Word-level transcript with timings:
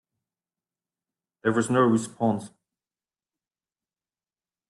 There 1.43 1.53
was 1.53 1.69
no 1.69 1.81
response. 1.81 2.49